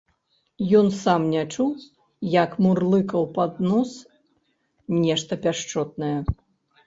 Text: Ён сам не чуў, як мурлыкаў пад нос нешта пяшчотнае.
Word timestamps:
Ён 0.77 0.87
сам 1.03 1.25
не 1.33 1.41
чуў, 1.53 1.67
як 2.43 2.55
мурлыкаў 2.65 3.23
пад 3.35 3.51
нос 3.71 3.91
нешта 5.03 5.33
пяшчотнае. 5.47 6.11